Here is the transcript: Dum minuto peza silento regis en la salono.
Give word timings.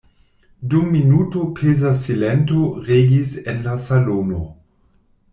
Dum 0.73 0.85
minuto 0.93 1.41
peza 1.59 1.91
silento 2.05 2.61
regis 2.87 3.33
en 3.53 3.61
la 3.67 3.75
salono. 3.85 4.41